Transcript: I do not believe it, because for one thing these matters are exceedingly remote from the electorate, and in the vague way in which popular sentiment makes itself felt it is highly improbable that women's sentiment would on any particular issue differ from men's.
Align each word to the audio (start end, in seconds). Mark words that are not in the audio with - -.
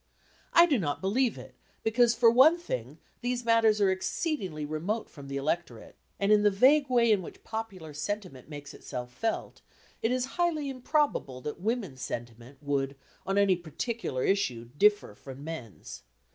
I 0.51 0.65
do 0.65 0.79
not 0.79 0.99
believe 0.99 1.37
it, 1.37 1.53
because 1.83 2.15
for 2.15 2.31
one 2.31 2.57
thing 2.57 2.97
these 3.21 3.45
matters 3.45 3.79
are 3.79 3.91
exceedingly 3.91 4.65
remote 4.65 5.11
from 5.11 5.27
the 5.27 5.37
electorate, 5.37 5.95
and 6.19 6.31
in 6.31 6.41
the 6.41 6.49
vague 6.49 6.89
way 6.89 7.11
in 7.11 7.21
which 7.21 7.43
popular 7.43 7.93
sentiment 7.93 8.49
makes 8.49 8.73
itself 8.73 9.13
felt 9.13 9.61
it 10.01 10.09
is 10.11 10.25
highly 10.41 10.69
improbable 10.69 11.39
that 11.41 11.61
women's 11.61 12.01
sentiment 12.01 12.57
would 12.63 12.95
on 13.27 13.37
any 13.37 13.55
particular 13.55 14.23
issue 14.23 14.71
differ 14.75 15.13
from 15.13 15.43
men's. 15.43 16.01